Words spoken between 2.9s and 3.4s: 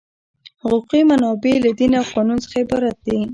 دي.